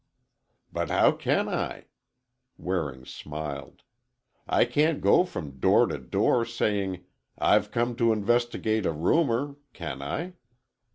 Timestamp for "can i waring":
1.11-3.05